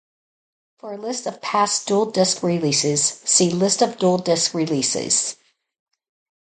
For 0.79 0.93
a 0.93 0.97
list 0.97 1.27
of 1.27 1.43
past 1.43 1.87
DualDisc 1.87 2.41
releases, 2.41 3.03
see 3.05 3.51
"List 3.51 3.83
of 3.83 3.97
DualDisc 3.97 4.51
releases". 4.55 5.35